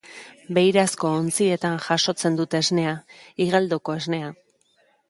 [0.57, 2.99] Beirazko ontzietan jasotzen dut esnea,
[3.47, 4.35] Igeldoko Esnea